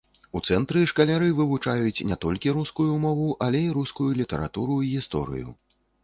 [0.37, 5.47] У цэнтры шкаляры вывучаюць не толькі рускую мову, але і рускую літаратуру і гісторыю.